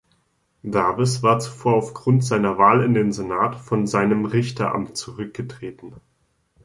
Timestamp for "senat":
3.11-3.55